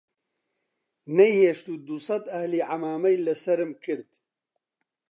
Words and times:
نەیهێشت 1.17 1.65
و 1.67 1.75
دووسەد 1.87 2.23
ئەهلی 2.33 2.65
عەمامەی 2.69 3.21
لە 3.25 3.33
سەرم 3.43 3.71
کرد 3.83 4.11